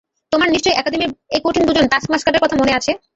[0.31, 2.91] তোমার নিশ্চয় একাডেমির এই কঠিন দুজন টাস্কমাস্টারের কথা মনে আছে?